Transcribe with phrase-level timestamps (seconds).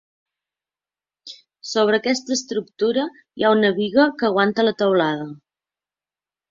[1.73, 5.33] Sobre aquesta estructura hi ha una biga que aguanta la teulada.